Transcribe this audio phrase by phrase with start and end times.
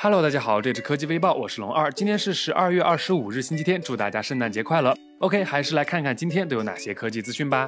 [0.00, 4.96] Hello，大家好，这是科技微报，我是龙二，今天是十二月二十五日，星期天，祝大家圣诞节快乐。
[5.18, 7.66] OK，还是来看看今天都有哪些科技资讯吧。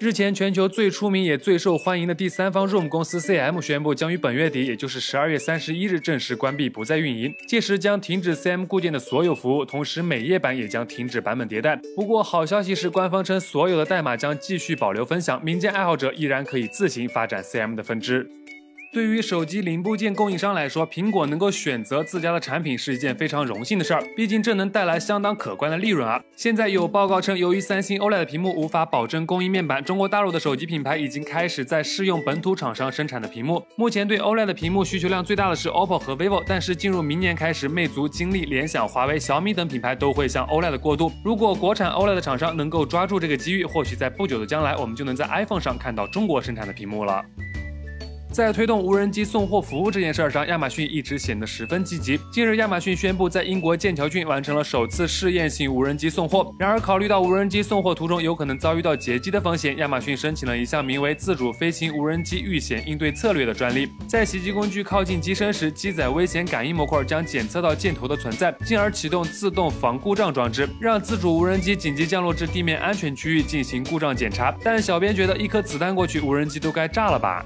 [0.00, 7.34] 日前，全球最出名也最受欢迎的第三方 ROM 公司 CM 宣布，将于本月底，也就是十二月三十一日正式关闭，不再运营。
[7.48, 11.80] 届时将停止 CM 固件的所有服务，同时美页版也将停止版本迭代。
[11.96, 18.30] 不过，好消息是，官方称所有的代码将继续保留分享，民间爱好者依然可以自行发展 CM 的分支。
[18.90, 26.20] 对于手机零部件供应商来说，苹果能够选择自家的产品是一件非常荣幸的事儿，毕竟这能带来相当可观的利润啊。
[26.36, 33.62] 现在有报告称，由于三星 OLED 屏幕无法保证供应面板，中国大陆的手机品牌已经开始在试用本土厂商生产的屏幕。
[33.76, 41.12] 目前对 OLED 屏幕需求量最大的是 OPPO 和 vivo，但是进入明年开始，魅族、金立、联想、华为、小米等品牌都会向 OLED 过渡。
[41.22, 47.22] 如果国产 OLED 厂商能够抓住这个机遇，或许在不久的将来，我们就能在 iPhone 上看到中国生产的屏幕了。
[48.32, 52.18] 在推动无人机送货服务这件事儿上，亚马逊一直显得十分积极。
[52.30, 56.54] 近日，亚马逊宣布在英国剑桥郡完成了首次试验性无人机送货。
[56.58, 63.88] 然而，考虑到无人机送货途中有可能遭遇到劫机的风险，亚马逊申请了一项名为“自主飞行无人机遇险应对策略”的专利。
[64.06, 74.54] 在袭击工具靠近机身时，机载危险感应模块将检测到箭头的存在，进而启动自动防故障装置，让自主无人机紧急降落至地面安全区域进行故障检查。
[74.62, 77.44] 但小编觉得，一颗子弹过去，无人机都该炸了吧？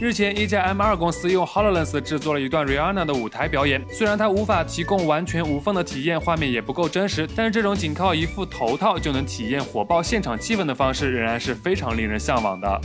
[0.00, 3.84] 日前，一家 M2 公司用 Hololens 制作了一段 Rihanna 的舞台表演。
[3.90, 12.80] 虽然它无法提供完全无缝的体验，画面也不够真实，但是这种仅靠一副头套就能体验火爆现场气氛的方式，仍然是非常令人向往的。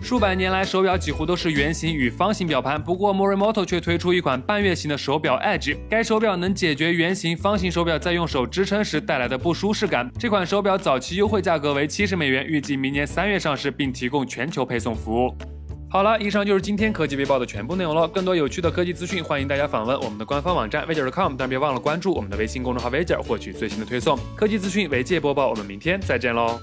[0.00, 5.76] 数百年来，手表几乎都是圆形与方形表盘，不过 Morimoto 却推出一款半月形的手表 Edge。
[5.90, 10.10] 该手表能解决圆形、方形手表在用手支撑时带来的不舒适感。
[10.18, 15.36] 这款手表早期优惠价格为七十美元，预计明年三月上市，并提供全球配送服务。
[15.92, 18.06] 好了，以上就是今天科技微报的全部内容了。
[18.06, 24.16] 更多有趣的科技资讯，欢迎大家访问我们的官方网站 v 姐 .com，但别忘了关注我们的微信公众号 v 姐，获取最新的推送。
[24.36, 26.60] 科技资讯为界播报，我们明天再见喽。